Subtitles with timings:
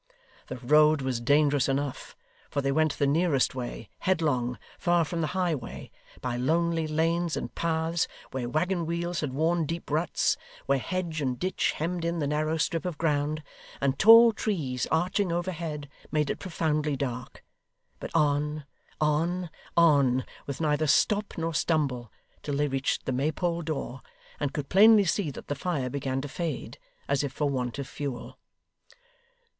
[0.47, 2.15] The road was dangerous enough,
[2.49, 7.53] for they went the nearest way headlong far from the highway by lonely lanes and
[7.53, 12.25] paths, where waggon wheels had worn deep ruts; where hedge and ditch hemmed in the
[12.25, 13.43] narrow strip of ground;
[13.79, 17.43] and tall trees, arching overhead, made it profoundly dark.
[17.99, 18.65] But on,
[18.99, 22.11] on, on, with neither stop nor stumble,
[22.41, 24.01] till they reached the Maypole door,
[24.39, 27.87] and could plainly see that the fire began to fade, as if for want of
[27.87, 28.39] fuel.